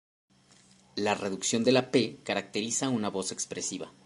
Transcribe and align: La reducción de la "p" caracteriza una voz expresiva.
La 0.95 1.13
reducción 1.13 1.63
de 1.63 1.71
la 1.73 1.91
"p" 1.91 2.21
caracteriza 2.23 2.89
una 2.89 3.11
voz 3.11 3.31
expresiva. 3.31 3.93